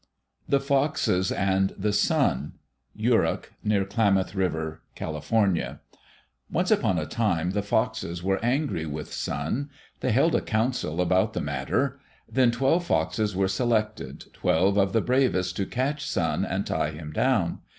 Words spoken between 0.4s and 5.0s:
The Foxes and the Sun Yurok (near Klamath River,